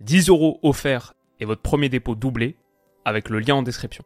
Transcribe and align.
10 0.00 0.28
euros 0.28 0.60
offerts 0.62 1.14
et 1.40 1.44
votre 1.44 1.62
premier 1.62 1.88
dépôt 1.88 2.14
doublé 2.14 2.56
avec 3.04 3.28
le 3.30 3.40
lien 3.40 3.56
en 3.56 3.62
description. 3.62 4.04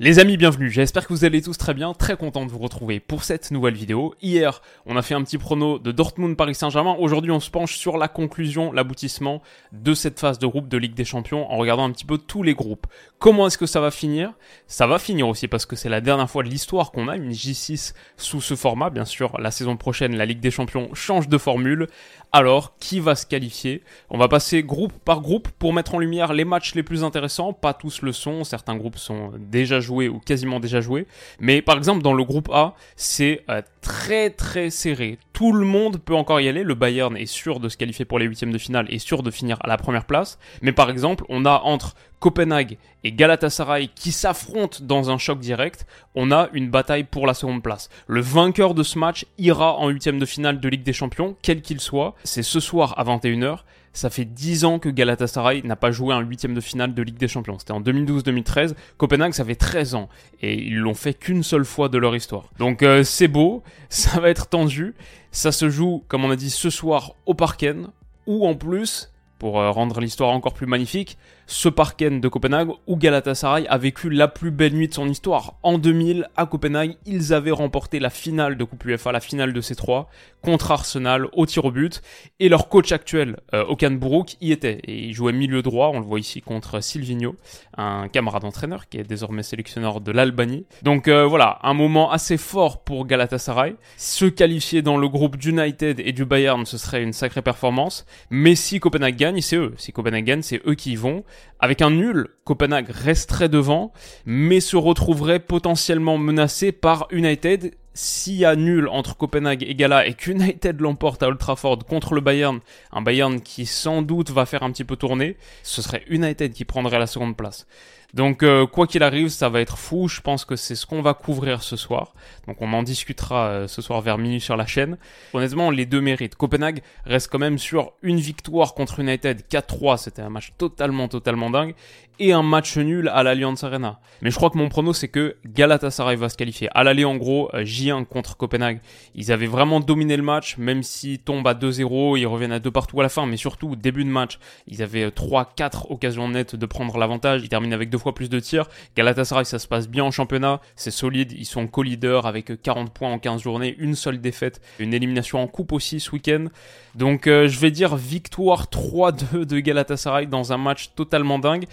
Les 0.00 0.20
amis, 0.20 0.36
bienvenue. 0.36 0.70
J'espère 0.70 1.08
que 1.08 1.12
vous 1.12 1.24
allez 1.24 1.42
tous 1.42 1.58
très 1.58 1.74
bien. 1.74 1.92
Très 1.92 2.16
content 2.16 2.46
de 2.46 2.52
vous 2.52 2.60
retrouver 2.60 3.00
pour 3.00 3.24
cette 3.24 3.50
nouvelle 3.50 3.74
vidéo. 3.74 4.14
Hier, 4.22 4.62
on 4.86 4.96
a 4.96 5.02
fait 5.02 5.14
un 5.14 5.24
petit 5.24 5.38
prono 5.38 5.80
de 5.80 5.90
Dortmund 5.90 6.36
Paris 6.36 6.54
Saint-Germain. 6.54 6.94
Aujourd'hui, 7.00 7.32
on 7.32 7.40
se 7.40 7.50
penche 7.50 7.76
sur 7.76 7.98
la 7.98 8.06
conclusion, 8.06 8.70
l'aboutissement 8.70 9.42
de 9.72 9.94
cette 9.94 10.20
phase 10.20 10.38
de 10.38 10.46
groupe 10.46 10.68
de 10.68 10.78
Ligue 10.78 10.94
des 10.94 11.04
Champions 11.04 11.50
en 11.50 11.56
regardant 11.56 11.82
un 11.82 11.90
petit 11.90 12.04
peu 12.04 12.16
tous 12.16 12.44
les 12.44 12.54
groupes. 12.54 12.86
Comment 13.18 13.48
est-ce 13.48 13.58
que 13.58 13.66
ça 13.66 13.80
va 13.80 13.90
finir? 13.90 14.34
Ça 14.68 14.86
va 14.86 15.00
finir 15.00 15.26
aussi 15.26 15.48
parce 15.48 15.66
que 15.66 15.74
c'est 15.74 15.88
la 15.88 16.00
dernière 16.00 16.30
fois 16.30 16.44
de 16.44 16.48
l'histoire 16.48 16.92
qu'on 16.92 17.08
a 17.08 17.16
une 17.16 17.32
J6 17.32 17.92
sous 18.16 18.40
ce 18.40 18.54
format. 18.54 18.90
Bien 18.90 19.04
sûr, 19.04 19.36
la 19.40 19.50
saison 19.50 19.76
prochaine, 19.76 20.16
la 20.16 20.26
Ligue 20.26 20.38
des 20.38 20.52
Champions 20.52 20.90
change 20.94 21.28
de 21.28 21.38
formule. 21.38 21.88
Alors, 22.30 22.76
qui 22.78 23.00
va 23.00 23.16
se 23.16 23.26
qualifier? 23.26 23.82
On 24.10 24.18
va 24.18 24.28
passer 24.28 24.62
groupe 24.62 24.92
par 25.04 25.22
groupe 25.22 25.48
pour 25.58 25.72
mettre 25.72 25.96
en 25.96 25.98
lumière 25.98 26.34
les 26.34 26.44
matchs 26.44 26.76
les 26.76 26.84
plus 26.84 27.02
intéressants. 27.02 27.52
Pas 27.52 27.74
tous 27.74 28.02
le 28.02 28.12
sont, 28.12 28.44
certains 28.44 28.76
groupes 28.76 28.98
sont 28.98 29.32
déjà 29.38 29.80
joués 29.80 29.87
ou 29.88 30.18
quasiment 30.18 30.60
déjà 30.60 30.80
joués. 30.80 31.06
Mais 31.40 31.62
par 31.62 31.76
exemple, 31.76 32.02
dans 32.02 32.12
le 32.12 32.24
groupe 32.24 32.50
A, 32.52 32.74
c'est 32.96 33.42
euh, 33.48 33.62
très 33.80 34.30
très 34.30 34.70
serré. 34.70 35.18
Tout 35.32 35.52
le 35.52 35.64
monde 35.64 35.98
peut 35.98 36.14
encore 36.14 36.40
y 36.40 36.48
aller. 36.48 36.62
Le 36.62 36.74
Bayern 36.74 37.16
est 37.16 37.26
sûr 37.26 37.60
de 37.60 37.68
se 37.68 37.76
qualifier 37.76 38.04
pour 38.04 38.18
les 38.18 38.26
huitièmes 38.26 38.52
de 38.52 38.58
finale 38.58 38.86
et 38.90 38.98
sûr 38.98 39.22
de 39.22 39.30
finir 39.30 39.58
à 39.62 39.68
la 39.68 39.76
première 39.76 40.04
place. 40.04 40.38
Mais 40.62 40.72
par 40.72 40.90
exemple, 40.90 41.24
on 41.28 41.44
a 41.44 41.60
entre 41.64 41.94
Copenhague 42.20 42.78
et 43.04 43.12
Galatasaray 43.12 43.88
qui 43.94 44.12
s'affrontent 44.12 44.78
dans 44.82 45.10
un 45.10 45.18
choc 45.18 45.38
direct, 45.38 45.86
on 46.14 46.32
a 46.32 46.48
une 46.52 46.68
bataille 46.68 47.04
pour 47.04 47.26
la 47.26 47.34
seconde 47.34 47.62
place. 47.62 47.88
Le 48.06 48.20
vainqueur 48.20 48.74
de 48.74 48.82
ce 48.82 48.98
match 48.98 49.24
ira 49.38 49.76
en 49.76 49.88
huitième 49.88 50.18
de 50.18 50.26
finale 50.26 50.60
de 50.60 50.68
Ligue 50.68 50.82
des 50.82 50.92
Champions, 50.92 51.36
quel 51.42 51.62
qu'il 51.62 51.80
soit. 51.80 52.14
C'est 52.24 52.42
ce 52.42 52.60
soir 52.60 52.94
à 52.98 53.04
21h. 53.04 53.60
Ça 53.98 54.10
fait 54.10 54.24
10 54.24 54.64
ans 54.64 54.78
que 54.78 54.88
Galatasaray 54.88 55.62
n'a 55.64 55.74
pas 55.74 55.90
joué 55.90 56.14
un 56.14 56.20
huitième 56.20 56.54
de 56.54 56.60
finale 56.60 56.94
de 56.94 57.02
Ligue 57.02 57.18
des 57.18 57.26
Champions. 57.26 57.58
C'était 57.58 57.72
en 57.72 57.80
2012-2013. 57.80 58.76
Copenhague, 58.96 59.32
ça 59.32 59.44
fait 59.44 59.56
13 59.56 59.96
ans. 59.96 60.08
Et 60.40 60.54
ils 60.54 60.78
l'ont 60.78 60.94
fait 60.94 61.14
qu'une 61.14 61.42
seule 61.42 61.64
fois 61.64 61.88
de 61.88 61.98
leur 61.98 62.14
histoire. 62.14 62.44
Donc 62.60 62.84
euh, 62.84 63.02
c'est 63.02 63.26
beau, 63.26 63.64
ça 63.88 64.20
va 64.20 64.30
être 64.30 64.46
tendu. 64.46 64.94
Ça 65.32 65.50
se 65.50 65.68
joue, 65.68 66.04
comme 66.06 66.24
on 66.24 66.30
a 66.30 66.36
dit, 66.36 66.50
ce 66.50 66.70
soir 66.70 67.14
au 67.26 67.34
Parken. 67.34 67.88
Ou 68.28 68.46
en 68.46 68.54
plus, 68.54 69.12
pour 69.40 69.58
euh, 69.58 69.72
rendre 69.72 69.98
l'histoire 69.98 70.30
encore 70.30 70.54
plus 70.54 70.68
magnifique, 70.68 71.18
ce 71.48 71.70
Parken 71.70 72.20
de 72.20 72.28
Copenhague 72.28 72.68
où 72.86 72.96
Galatasaray 72.96 73.66
a 73.68 73.78
vécu 73.78 74.10
la 74.10 74.28
plus 74.28 74.50
belle 74.50 74.74
nuit 74.74 74.88
de 74.88 74.94
son 74.94 75.08
histoire. 75.08 75.54
En 75.62 75.78
2000, 75.78 76.28
à 76.36 76.44
Copenhague, 76.44 76.96
ils 77.06 77.32
avaient 77.32 77.50
remporté 77.50 78.00
la 78.00 78.10
finale 78.10 78.58
de 78.58 78.64
Coupe 78.64 78.84
UEFA, 78.84 79.12
la 79.12 79.20
finale 79.20 79.54
de 79.54 79.60
C3, 79.62 80.06
contre 80.42 80.70
Arsenal 80.70 81.26
au 81.32 81.46
tir 81.46 81.64
au 81.64 81.70
but. 81.70 82.02
Et 82.38 82.50
leur 82.50 82.68
coach 82.68 82.92
actuel, 82.92 83.38
euh, 83.54 83.64
Okan 83.64 83.92
Buruk, 83.92 84.36
y 84.42 84.52
était. 84.52 84.80
Et 84.84 85.06
il 85.06 85.14
jouait 85.14 85.32
milieu 85.32 85.62
droit, 85.62 85.90
on 85.94 86.00
le 86.00 86.04
voit 86.04 86.20
ici 86.20 86.42
contre 86.42 86.82
Silvino, 86.82 87.34
un 87.78 88.08
camarade 88.08 88.44
entraîneur 88.44 88.86
qui 88.90 88.98
est 88.98 89.04
désormais 89.04 89.42
sélectionneur 89.42 90.02
de 90.02 90.12
l'Albanie. 90.12 90.66
Donc 90.82 91.08
euh, 91.08 91.24
voilà, 91.24 91.60
un 91.62 91.72
moment 91.72 92.12
assez 92.12 92.36
fort 92.36 92.84
pour 92.84 93.06
Galatasaray. 93.06 93.74
Se 93.96 94.26
qualifier 94.26 94.82
dans 94.82 94.98
le 94.98 95.08
groupe 95.08 95.38
d'United 95.38 95.98
et 95.98 96.12
du 96.12 96.26
Bayern, 96.26 96.66
ce 96.66 96.76
serait 96.76 97.02
une 97.02 97.14
sacrée 97.14 97.40
performance. 97.40 98.04
Mais 98.28 98.54
si 98.54 98.80
Copenhague 98.80 99.16
gagne, 99.16 99.40
c'est 99.40 99.56
eux. 99.56 99.72
Si 99.78 99.92
Copenhague 99.92 100.26
gagne, 100.26 100.42
c'est 100.42 100.60
eux 100.66 100.74
qui 100.74 100.92
y 100.92 100.96
vont. 100.96 101.24
Avec 101.60 101.82
un 101.82 101.90
nul, 101.90 102.28
Copenhague 102.44 102.90
resterait 102.90 103.48
devant, 103.48 103.92
mais 104.26 104.60
se 104.60 104.76
retrouverait 104.76 105.40
potentiellement 105.40 106.16
menacé 106.16 106.70
par 106.72 107.08
United. 107.10 107.74
S'il 107.94 108.34
y 108.34 108.44
a 108.44 108.54
nul 108.54 108.88
entre 108.88 109.16
Copenhague 109.16 109.64
et 109.64 109.74
Gala 109.74 110.06
et 110.06 110.14
qu'United 110.14 110.80
l'emporte 110.80 111.22
à 111.22 111.28
Old 111.28 111.38
Trafford 111.38 111.78
contre 111.84 112.14
le 112.14 112.20
Bayern, 112.20 112.60
un 112.92 113.02
Bayern 113.02 113.40
qui 113.40 113.66
sans 113.66 114.02
doute 114.02 114.30
va 114.30 114.46
faire 114.46 114.62
un 114.62 114.70
petit 114.70 114.84
peu 114.84 114.96
tourner, 114.96 115.36
ce 115.62 115.82
serait 115.82 116.04
United 116.08 116.52
qui 116.52 116.64
prendrait 116.64 116.98
la 116.98 117.06
seconde 117.06 117.36
place. 117.36 117.66
Donc 118.14 118.42
euh, 118.42 118.66
quoi 118.66 118.86
qu'il 118.86 119.02
arrive, 119.02 119.28
ça 119.28 119.50
va 119.50 119.60
être 119.60 119.76
fou. 119.76 120.08
Je 120.08 120.20
pense 120.22 120.44
que 120.44 120.56
c'est 120.56 120.74
ce 120.74 120.86
qu'on 120.86 121.02
va 121.02 121.12
couvrir 121.12 121.62
ce 121.62 121.76
soir. 121.76 122.14
Donc 122.46 122.62
on 122.62 122.72
en 122.72 122.82
discutera 122.82 123.48
euh, 123.48 123.68
ce 123.68 123.82
soir 123.82 124.00
vers 124.00 124.16
minuit 124.16 124.40
sur 124.40 124.56
la 124.56 124.66
chaîne. 124.66 124.96
Honnêtement, 125.34 125.70
les 125.70 125.84
deux 125.84 126.00
mérites. 126.00 126.34
Copenhague 126.34 126.82
reste 127.04 127.28
quand 127.30 127.38
même 127.38 127.58
sur 127.58 127.92
une 128.02 128.18
victoire 128.18 128.74
contre 128.74 129.00
United 129.00 129.42
4-3. 129.50 129.98
C'était 129.98 130.22
un 130.22 130.30
match 130.30 130.52
totalement, 130.56 131.08
totalement 131.08 131.50
dingue. 131.50 131.74
Et 132.18 132.32
un 132.32 132.42
match 132.42 132.76
nul 132.78 133.08
à 133.08 133.22
l'Alliance 133.22 133.62
Arena. 133.62 134.00
Mais 134.22 134.30
je 134.30 134.36
crois 134.36 134.50
que 134.50 134.58
mon 134.58 134.68
prono, 134.68 134.92
c'est 134.92 135.06
que 135.06 135.36
Galatasaray 135.46 136.16
va 136.16 136.28
se 136.28 136.36
qualifier. 136.36 136.68
À 136.74 136.82
l'aller, 136.82 137.04
en 137.04 137.16
gros, 137.16 137.48
euh, 137.54 137.64
J1 137.78 138.04
contre 138.04 138.36
Copenhague. 138.36 138.80
Ils 139.14 139.32
avaient 139.32 139.46
vraiment 139.46 139.80
dominé 139.80 140.16
le 140.16 140.22
match, 140.22 140.56
même 140.58 140.82
s'ils 140.82 141.18
tombent 141.18 141.46
à 141.46 141.54
2-0, 141.54 142.18
ils 142.18 142.26
reviennent 142.26 142.52
à 142.52 142.58
2 142.58 142.70
partout 142.70 143.00
à 143.00 143.02
la 143.02 143.08
fin. 143.08 143.26
Mais 143.26 143.36
surtout, 143.36 143.76
début 143.76 144.04
de 144.04 144.10
match, 144.10 144.38
ils 144.66 144.82
avaient 144.82 145.08
3-4 145.08 145.86
occasions 145.90 146.28
nettes 146.28 146.56
de 146.56 146.66
prendre 146.66 146.98
l'avantage. 146.98 147.42
Ils 147.42 147.48
terminent 147.48 147.74
avec 147.74 147.90
deux 147.90 147.98
fois 147.98 148.14
plus 148.14 148.28
de 148.28 148.40
tirs. 148.40 148.68
Galatasaray, 148.96 149.44
ça 149.44 149.58
se 149.58 149.68
passe 149.68 149.88
bien 149.88 150.04
en 150.04 150.10
championnat, 150.10 150.60
c'est 150.76 150.90
solide, 150.90 151.32
ils 151.32 151.44
sont 151.44 151.66
co-leaders 151.66 152.26
avec 152.26 152.60
40 152.62 152.92
points 152.92 153.10
en 153.10 153.18
15 153.18 153.42
journées, 153.42 153.74
une 153.78 153.94
seule 153.94 154.20
défaite, 154.20 154.60
une 154.78 154.94
élimination 154.94 155.40
en 155.40 155.46
coupe 155.46 155.72
aussi 155.72 156.00
ce 156.00 156.10
week-end. 156.12 156.46
Donc 156.94 157.26
euh, 157.26 157.48
je 157.48 157.58
vais 157.60 157.70
dire 157.70 157.96
victoire 157.96 158.66
3-2 158.66 159.44
de 159.44 159.60
Galatasaray 159.60 160.26
dans 160.26 160.52
un 160.52 160.58
match 160.58 160.92
totalement 160.94 161.38
dingue. 161.38 161.66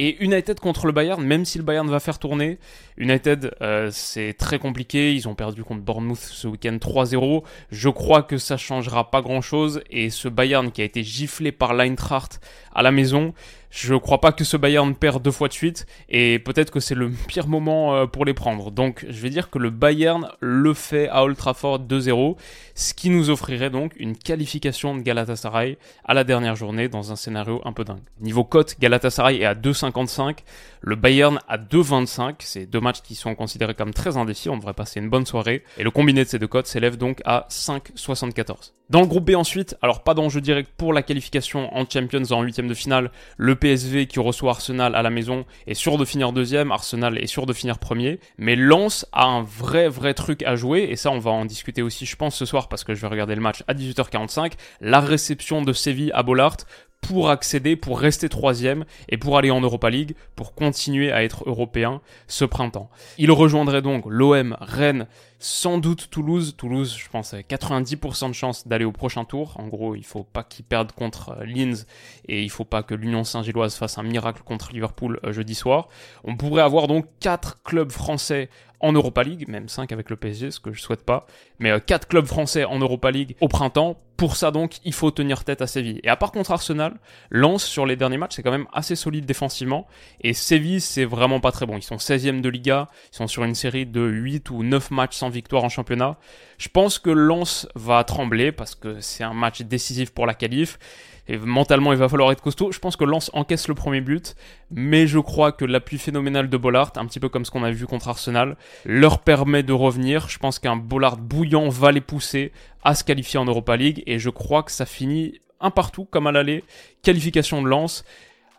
Et 0.00 0.22
United 0.22 0.60
contre 0.60 0.86
le 0.86 0.92
Bayern, 0.92 1.20
même 1.24 1.44
si 1.44 1.58
le 1.58 1.64
Bayern 1.64 1.90
va 1.90 1.98
faire 1.98 2.20
tourner, 2.20 2.60
United 2.98 3.50
euh, 3.62 3.88
c'est 3.90 4.32
très 4.32 4.60
compliqué, 4.60 5.12
ils 5.12 5.26
ont 5.26 5.34
perdu 5.34 5.47
contre 5.56 5.82
Bournemouth 5.82 6.18
ce 6.18 6.48
week-end 6.48 6.76
3-0. 6.76 7.42
Je 7.70 7.88
crois 7.88 8.22
que 8.22 8.38
ça 8.38 8.56
changera 8.56 9.10
pas 9.10 9.22
grand-chose 9.22 9.82
et 9.90 10.10
ce 10.10 10.28
Bayern 10.28 10.70
qui 10.70 10.82
a 10.82 10.84
été 10.84 11.02
giflé 11.02 11.52
par 11.52 11.74
l'Eintracht 11.74 12.40
à 12.74 12.82
la 12.82 12.90
maison, 12.90 13.34
je 13.70 13.94
crois 13.94 14.20
pas 14.20 14.32
que 14.32 14.44
ce 14.44 14.56
Bayern 14.56 14.94
perd 14.94 15.22
deux 15.22 15.30
fois 15.30 15.48
de 15.48 15.52
suite 15.52 15.86
et 16.08 16.38
peut-être 16.38 16.70
que 16.70 16.80
c'est 16.80 16.94
le 16.94 17.10
pire 17.10 17.46
moment 17.46 17.94
euh, 17.94 18.06
pour 18.06 18.24
les 18.24 18.34
prendre. 18.34 18.70
Donc 18.70 19.04
je 19.08 19.20
vais 19.20 19.30
dire 19.30 19.50
que 19.50 19.58
le 19.58 19.70
Bayern 19.70 20.28
le 20.40 20.74
fait 20.74 21.08
à 21.08 21.22
Old 21.22 21.36
Trafford 21.36 21.80
2-0, 21.80 22.36
ce 22.74 22.94
qui 22.94 23.10
nous 23.10 23.30
offrirait 23.30 23.70
donc 23.70 23.92
une 23.98 24.16
qualification 24.16 24.96
de 24.96 25.02
Galatasaray 25.02 25.78
à 26.04 26.14
la 26.14 26.24
dernière 26.24 26.56
journée 26.56 26.88
dans 26.88 27.12
un 27.12 27.16
scénario 27.16 27.60
un 27.64 27.72
peu 27.72 27.84
dingue. 27.84 28.02
Niveau 28.20 28.44
cote, 28.44 28.76
Galatasaray 28.80 29.40
est 29.40 29.44
à 29.44 29.54
2,55, 29.54 30.38
le 30.80 30.96
Bayern 30.96 31.38
à 31.48 31.58
2,25. 31.58 32.36
C'est 32.40 32.66
deux 32.66 32.80
matchs 32.80 33.02
qui 33.02 33.14
sont 33.14 33.34
considérés 33.34 33.74
comme 33.74 33.92
très 33.92 34.16
indécis, 34.16 34.48
on 34.48 34.56
devrait 34.56 34.74
passer 34.74 35.00
une 35.00 35.10
bonne 35.10 35.26
soirée. 35.26 35.62
Et 35.76 35.82
le 35.82 35.90
combiné 35.90 36.24
de 36.24 36.28
ces 36.28 36.38
deux 36.38 36.48
cotes 36.48 36.66
s'élève 36.66 36.96
donc 36.96 37.20
à 37.24 37.46
5,74. 37.50 38.72
Dans 38.90 39.02
le 39.02 39.06
groupe 39.06 39.30
B 39.30 39.34
ensuite, 39.34 39.76
alors 39.82 40.02
pas 40.02 40.14
d'enjeu 40.14 40.40
direct 40.40 40.70
pour 40.74 40.94
la 40.94 41.02
qualification 41.02 41.76
en 41.76 41.84
Champions 41.84 42.22
en 42.30 42.40
huitième 42.40 42.68
de 42.68 42.74
finale, 42.74 43.10
le 43.36 43.54
PSV 43.54 44.06
qui 44.06 44.18
reçoit 44.18 44.52
Arsenal 44.52 44.94
à 44.94 45.02
la 45.02 45.10
maison 45.10 45.44
est 45.66 45.74
sûr 45.74 45.98
de 45.98 46.06
finir 46.06 46.32
deuxième, 46.32 46.72
Arsenal 46.72 47.18
est 47.18 47.26
sûr 47.26 47.44
de 47.44 47.52
finir 47.52 47.80
premier, 47.80 48.18
mais 48.38 48.56
Lens 48.56 49.04
a 49.12 49.26
un 49.26 49.42
vrai 49.42 49.90
vrai 49.90 50.14
truc 50.14 50.42
à 50.42 50.56
jouer, 50.56 50.88
et 50.90 50.96
ça 50.96 51.10
on 51.10 51.18
va 51.18 51.30
en 51.30 51.44
discuter 51.44 51.82
aussi 51.82 52.06
je 52.06 52.16
pense 52.16 52.34
ce 52.34 52.46
soir 52.46 52.70
parce 52.70 52.82
que 52.82 52.94
je 52.94 53.02
vais 53.02 53.08
regarder 53.08 53.34
le 53.34 53.42
match 53.42 53.62
à 53.68 53.74
18h45, 53.74 54.52
la 54.80 55.00
réception 55.00 55.60
de 55.60 55.74
Séville 55.74 56.10
à 56.14 56.22
Bollard 56.22 56.56
pour 57.00 57.30
accéder, 57.30 57.76
pour 57.76 57.98
rester 57.98 58.28
troisième 58.28 58.84
et 59.08 59.16
pour 59.16 59.38
aller 59.38 59.50
en 59.50 59.60
Europa 59.60 59.88
League, 59.88 60.14
pour 60.36 60.54
continuer 60.54 61.10
à 61.10 61.24
être 61.24 61.48
européen 61.48 62.00
ce 62.26 62.44
printemps. 62.44 62.90
Il 63.16 63.30
rejoindrait 63.30 63.82
donc 63.82 64.04
l'OM, 64.06 64.56
Rennes, 64.60 65.06
sans 65.38 65.78
doute 65.78 66.10
Toulouse. 66.10 66.54
Toulouse, 66.56 66.96
je 66.98 67.08
pense, 67.08 67.32
a 67.32 67.40
90% 67.40 68.28
de 68.28 68.34
chance 68.34 68.66
d'aller 68.66 68.84
au 68.84 68.92
prochain 68.92 69.24
tour. 69.24 69.54
En 69.58 69.68
gros, 69.68 69.94
il 69.94 70.04
faut 70.04 70.24
pas 70.24 70.42
qu'ils 70.42 70.64
perdent 70.64 70.92
contre 70.92 71.30
euh, 71.30 71.44
Linz 71.44 71.86
et 72.26 72.42
il 72.42 72.50
faut 72.50 72.64
pas 72.64 72.82
que 72.82 72.94
l'Union 72.94 73.24
Saint-Gilloise 73.24 73.76
fasse 73.76 73.98
un 73.98 74.02
miracle 74.02 74.42
contre 74.44 74.72
Liverpool 74.72 75.20
euh, 75.24 75.32
jeudi 75.32 75.54
soir. 75.54 75.88
On 76.24 76.36
pourrait 76.36 76.62
avoir 76.62 76.88
donc 76.88 77.06
quatre 77.20 77.62
clubs 77.62 77.92
français 77.92 78.50
en 78.80 78.92
Europa 78.92 79.22
League, 79.22 79.48
même 79.48 79.68
5 79.68 79.92
avec 79.92 80.10
le 80.10 80.16
PSG, 80.16 80.50
ce 80.50 80.60
que 80.60 80.72
je 80.72 80.80
souhaite 80.80 81.04
pas, 81.04 81.26
mais 81.58 81.70
euh, 81.70 81.78
4 81.78 82.06
clubs 82.08 82.26
français 82.26 82.64
en 82.64 82.78
Europa 82.78 83.10
League 83.10 83.36
au 83.40 83.48
printemps. 83.48 83.98
Pour 84.18 84.34
ça 84.34 84.50
donc, 84.50 84.80
il 84.84 84.92
faut 84.92 85.12
tenir 85.12 85.44
tête 85.44 85.62
à 85.62 85.68
Séville. 85.68 86.00
Et 86.02 86.08
à 86.08 86.16
part 86.16 86.32
contre 86.32 86.50
Arsenal, 86.50 86.98
Lens 87.30 87.62
sur 87.62 87.86
les 87.86 87.94
derniers 87.94 88.16
matchs, 88.18 88.34
c'est 88.34 88.42
quand 88.42 88.50
même 88.50 88.66
assez 88.72 88.96
solide 88.96 89.24
défensivement. 89.24 89.86
Et 90.22 90.34
Séville, 90.34 90.80
c'est 90.80 91.04
vraiment 91.04 91.38
pas 91.38 91.52
très 91.52 91.66
bon. 91.66 91.76
Ils 91.76 91.82
sont 91.82 91.98
16e 91.98 92.40
de 92.40 92.48
Liga, 92.48 92.88
ils 93.12 93.16
sont 93.16 93.28
sur 93.28 93.44
une 93.44 93.54
série 93.54 93.86
de 93.86 94.00
8 94.00 94.50
ou 94.50 94.64
9 94.64 94.90
matchs 94.90 95.16
sans 95.16 95.28
victoire 95.28 95.62
en 95.62 95.68
championnat. 95.68 96.16
Je 96.58 96.68
pense 96.68 96.98
que 96.98 97.10
Lens 97.10 97.68
va 97.76 98.02
trembler 98.02 98.50
parce 98.50 98.74
que 98.74 98.98
c'est 98.98 99.22
un 99.22 99.34
match 99.34 99.62
décisif 99.62 100.10
pour 100.10 100.26
la 100.26 100.34
qualif. 100.34 100.80
Et 101.28 101.36
mentalement, 101.36 101.92
il 101.92 101.98
va 101.98 102.08
falloir 102.08 102.32
être 102.32 102.40
costaud. 102.40 102.72
Je 102.72 102.78
pense 102.78 102.96
que 102.96 103.04
Lens 103.04 103.30
encaisse 103.34 103.68
le 103.68 103.74
premier 103.74 104.00
but, 104.00 104.34
mais 104.70 105.06
je 105.06 105.18
crois 105.18 105.52
que 105.52 105.64
l'appui 105.64 105.98
phénoménal 105.98 106.48
de 106.48 106.56
Bollard, 106.56 106.92
un 106.96 107.04
petit 107.06 107.20
peu 107.20 107.28
comme 107.28 107.44
ce 107.44 107.50
qu'on 107.50 107.64
a 107.64 107.70
vu 107.70 107.86
contre 107.86 108.08
Arsenal, 108.08 108.56
leur 108.86 109.20
permet 109.20 109.62
de 109.62 109.74
revenir. 109.74 110.28
Je 110.28 110.38
pense 110.38 110.58
qu'un 110.58 110.76
Bollard 110.76 111.18
bouillant 111.18 111.68
va 111.68 111.92
les 111.92 112.00
pousser 112.00 112.52
à 112.82 112.94
se 112.94 113.04
qualifier 113.04 113.38
en 113.38 113.44
Europa 113.44 113.76
League, 113.76 114.02
et 114.06 114.18
je 114.18 114.30
crois 114.30 114.62
que 114.62 114.72
ça 114.72 114.86
finit 114.86 115.40
un 115.60 115.70
partout 115.70 116.06
comme 116.06 116.26
à 116.26 116.32
l'aller. 116.32 116.64
Qualification 117.02 117.62
de 117.62 117.68
Lens 117.68 118.04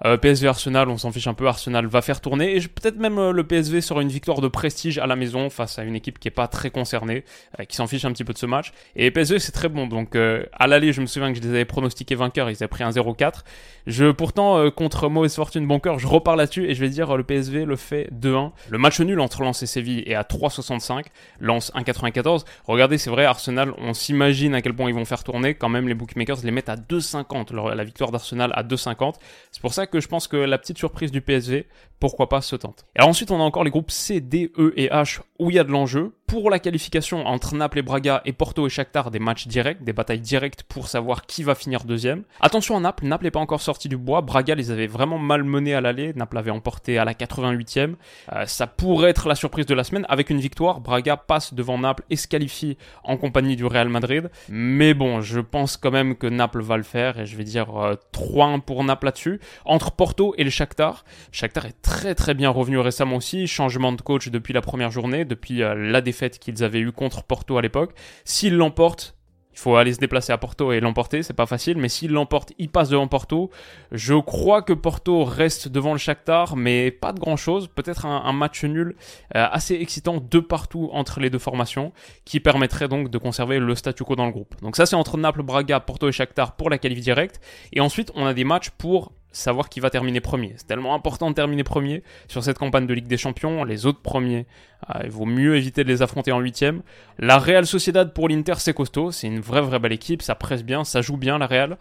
Euh, 0.05 0.17
PSV 0.17 0.47
Arsenal, 0.47 0.89
on 0.89 0.97
s'en 0.97 1.11
fiche 1.11 1.27
un 1.27 1.33
peu. 1.33 1.47
Arsenal 1.47 1.85
va 1.87 2.01
faire 2.01 2.21
tourner 2.21 2.55
et 2.55 2.59
peut-être 2.61 2.97
même 2.97 3.17
euh, 3.17 3.31
le 3.31 3.43
PSV 3.43 3.81
sera 3.81 4.01
une 4.01 4.09
victoire 4.09 4.39
de 4.39 4.47
prestige 4.47 4.97
à 4.97 5.07
la 5.07 5.15
maison 5.15 5.49
face 5.49 5.77
à 5.77 5.83
une 5.83 5.95
équipe 5.95 6.19
qui 6.19 6.29
est 6.29 6.31
pas 6.31 6.47
très 6.47 6.69
concernée, 6.69 7.25
euh, 7.59 7.65
qui 7.65 7.75
s'en 7.75 7.87
fiche 7.87 8.05
un 8.05 8.11
petit 8.11 8.23
peu 8.23 8.33
de 8.33 8.37
ce 8.37 8.45
match. 8.45 8.71
Et 8.95 9.11
PSV 9.11 9.39
c'est 9.39 9.51
très 9.51 9.67
bon. 9.67 9.87
Donc 9.87 10.15
à 10.15 10.67
l'aller, 10.67 10.93
je 10.93 11.01
me 11.01 11.05
souviens 11.05 11.31
que 11.31 11.37
je 11.37 11.43
les 11.43 11.49
avais 11.49 11.65
pronostiqués 11.65 12.15
vainqueurs. 12.15 12.49
Ils 12.49 12.55
avaient 12.55 12.67
pris 12.67 12.83
un 12.83 12.91
0-4. 12.91 13.43
Je 13.87 14.11
pourtant 14.11 14.69
contre 14.71 15.09
mauvaise 15.09 15.35
fortune, 15.35 15.67
bon 15.67 15.79
cœur, 15.79 15.99
je 15.99 16.07
repars 16.07 16.35
là-dessus 16.35 16.69
et 16.69 16.75
je 16.75 16.81
vais 16.81 16.89
dire 16.89 17.15
le 17.17 17.23
PSV 17.23 17.65
le 17.65 17.75
fait 17.75 18.09
2-1. 18.13 18.51
Le 18.69 18.77
match 18.77 18.99
nul 18.99 19.19
entre 19.19 19.41
Lens 19.41 19.61
et 19.63 19.65
Séville 19.65 20.03
est 20.05 20.15
à 20.15 20.23
3,65. 20.23 21.05
Lens 21.39 21.71
1,94. 21.75 22.45
Regardez, 22.65 22.97
c'est 22.97 23.09
vrai, 23.09 23.25
Arsenal, 23.25 23.73
on 23.77 23.93
s'imagine 23.93 24.55
à 24.55 24.61
quel 24.61 24.73
point 24.73 24.89
ils 24.89 24.95
vont 24.95 25.05
faire 25.05 25.23
tourner. 25.23 25.55
Quand 25.55 25.69
même, 25.69 25.87
les 25.87 25.93
bookmakers 25.93 26.37
les 26.43 26.51
mettent 26.51 26.69
à 26.69 26.75
2,50. 26.75 27.73
La 27.73 27.83
victoire 27.83 28.11
d'Arsenal 28.11 28.51
à 28.55 28.63
2,50. 28.63 29.15
C'est 29.51 29.61
pour 29.61 29.73
ça 29.73 29.87
que 29.88 29.88
je 29.93 30.07
pense 30.07 30.27
que 30.27 30.37
la 30.37 30.57
petite 30.57 30.77
surprise 30.77 31.11
du 31.11 31.21
PSV, 31.21 31.65
pourquoi 31.99 32.29
pas, 32.29 32.41
se 32.41 32.55
tente. 32.55 32.85
Alors 32.95 33.09
ensuite, 33.09 33.31
on 33.31 33.39
a 33.39 33.43
encore 33.43 33.63
les 33.63 33.71
groupes 33.71 33.91
C, 33.91 34.21
D, 34.21 34.51
E 34.57 34.73
et 34.75 34.89
H 34.89 35.21
où 35.39 35.49
il 35.49 35.55
y 35.55 35.59
a 35.59 35.63
de 35.63 35.71
l'enjeu. 35.71 36.13
Pour 36.29 36.51
la 36.51 36.59
qualification 36.59 37.25
entre 37.25 37.55
Naples 37.55 37.79
et 37.79 37.81
Braga 37.81 38.21
et 38.23 38.33
Porto 38.33 38.67
et 38.67 38.69
Shakhtar, 38.69 39.09
des 39.09 39.17
matchs 39.17 39.47
directs, 39.47 39.83
des 39.83 39.93
batailles 39.93 40.19
directes 40.19 40.61
pour 40.61 40.87
savoir 40.87 41.25
qui 41.25 41.41
va 41.41 41.55
finir 41.55 41.85
deuxième. 41.85 42.21
Attention 42.39 42.77
à 42.77 42.79
Naples, 42.79 43.07
Naples 43.07 43.23
n'est 43.23 43.31
pas 43.31 43.39
encore 43.39 43.61
sorti 43.61 43.89
du 43.89 43.97
bois. 43.97 44.21
Braga 44.21 44.53
les 44.53 44.69
avait 44.69 44.85
vraiment 44.85 45.17
mal 45.17 45.43
menés 45.43 45.73
à 45.73 45.81
l'aller. 45.81 46.13
Naples 46.13 46.37
avait 46.37 46.51
emporté 46.51 46.99
à 46.99 47.03
la 47.03 47.15
88e. 47.15 47.95
Euh, 48.33 48.45
ça 48.45 48.67
pourrait 48.67 49.09
être 49.09 49.27
la 49.27 49.33
surprise 49.33 49.65
de 49.65 49.73
la 49.73 49.83
semaine. 49.83 50.05
Avec 50.07 50.29
une 50.29 50.39
victoire, 50.39 50.81
Braga 50.81 51.17
passe 51.17 51.55
devant 51.55 51.79
Naples 51.79 52.03
et 52.11 52.15
se 52.15 52.27
qualifie 52.27 52.77
en 53.03 53.17
compagnie 53.17 53.55
du 53.55 53.65
Real 53.65 53.89
Madrid. 53.89 54.29
Mais 54.49 54.93
bon, 54.93 55.21
je 55.21 55.39
pense 55.39 55.77
quand 55.77 55.91
même 55.91 56.15
que 56.15 56.27
Naples 56.27 56.61
va 56.61 56.77
le 56.77 56.83
faire 56.83 57.19
et 57.19 57.25
je 57.25 57.35
vais 57.37 57.43
dire 57.43 57.69
3-1 58.13 58.57
euh, 58.57 58.57
pour 58.59 58.83
Naples 58.83 59.05
là-dessus. 59.05 59.39
Entre 59.65 59.93
Porto 59.93 60.35
et 60.37 60.43
le 60.43 60.51
Shakhtar, 60.51 61.05
Shakhtar 61.31 61.65
est 61.65 61.81
très 61.81 62.13
très 62.13 62.35
bien 62.35 62.51
revenu 62.51 62.77
récemment 62.77 63.15
aussi. 63.15 63.47
Changement 63.47 63.93
de 63.93 64.01
coach 64.03 64.29
depuis 64.29 64.53
la 64.53 64.61
première 64.61 64.91
journée, 64.91 65.25
depuis 65.25 65.63
euh, 65.63 65.73
la 65.73 66.01
défaite 66.01 66.18
qu'ils 66.27 66.63
avaient 66.63 66.79
eue 66.79 66.91
contre 66.91 67.23
Porto 67.23 67.57
à 67.57 67.61
l'époque. 67.61 67.93
S'ils 68.25 68.55
l'emportent, 68.55 69.15
il 69.59 69.61
faut 69.61 69.75
aller 69.75 69.93
se 69.93 69.99
déplacer 69.99 70.31
à 70.31 70.37
Porto 70.37 70.71
et 70.71 70.79
l'emporter, 70.79 71.21
c'est 71.21 71.33
pas 71.33 71.45
facile, 71.45 71.77
mais 71.77 71.89
s'il 71.89 72.11
l'emporte, 72.11 72.53
il 72.59 72.69
passe 72.69 72.87
devant 72.87 73.07
Porto. 73.07 73.49
Je 73.91 74.13
crois 74.13 74.61
que 74.61 74.71
Porto 74.71 75.25
reste 75.25 75.67
devant 75.67 75.91
le 75.91 75.97
Shakhtar, 75.97 76.55
mais 76.55 76.91
pas 76.91 77.11
de 77.11 77.19
grand 77.19 77.35
chose. 77.35 77.67
Peut-être 77.67 78.05
un, 78.05 78.31
match 78.31 78.63
nul 78.63 78.95
euh, 79.35 79.47
assez 79.51 79.75
excitant 79.75 80.23
de 80.25 80.39
partout 80.39 80.89
entre 80.93 81.19
les 81.19 81.29
deux 81.29 81.39
formations, 81.39 81.91
qui 82.23 82.39
permettrait 82.39 82.87
donc 82.87 83.09
de 83.09 83.17
conserver 83.17 83.59
le 83.59 83.75
statu 83.75 84.05
quo 84.05 84.15
dans 84.15 84.27
le 84.27 84.31
groupe. 84.31 84.55
Donc 84.61 84.77
ça 84.77 84.85
c'est 84.85 84.95
entre 84.95 85.17
Naples, 85.17 85.43
Braga, 85.43 85.81
Porto 85.81 86.07
et 86.07 86.13
Shakhtar 86.13 86.55
pour 86.55 86.69
la 86.69 86.77
qualif 86.77 87.01
directe. 87.01 87.41
Et 87.73 87.81
ensuite 87.81 88.13
on 88.15 88.25
a 88.25 88.33
des 88.33 88.45
matchs 88.45 88.69
pour 88.69 89.11
savoir 89.31 89.69
qui 89.69 89.79
va 89.79 89.89
terminer 89.89 90.21
premier. 90.21 90.53
C'est 90.57 90.67
tellement 90.67 90.95
important 90.95 91.29
de 91.29 91.35
terminer 91.35 91.63
premier 91.63 92.03
sur 92.27 92.43
cette 92.43 92.57
campagne 92.57 92.87
de 92.87 92.93
Ligue 92.93 93.07
des 93.07 93.17
Champions. 93.17 93.63
Les 93.63 93.85
autres 93.85 94.01
premiers, 94.01 94.47
euh, 94.89 95.01
il 95.03 95.11
vaut 95.11 95.25
mieux 95.25 95.55
éviter 95.55 95.83
de 95.83 95.89
les 95.89 96.01
affronter 96.01 96.31
en 96.31 96.39
huitième. 96.39 96.81
La 97.17 97.37
Real 97.37 97.65
Sociedad 97.65 98.13
pour 98.13 98.29
l'Inter, 98.29 98.55
c'est 98.57 98.73
costaud. 98.73 99.11
C'est 99.11 99.27
une 99.27 99.39
vraie, 99.39 99.61
vraie 99.61 99.79
belle 99.79 99.93
équipe. 99.93 100.21
Ça 100.21 100.35
presse 100.35 100.63
bien, 100.63 100.83
ça 100.83 101.01
joue 101.01 101.17
bien 101.17 101.37
la 101.37 101.47
Real. 101.47 101.77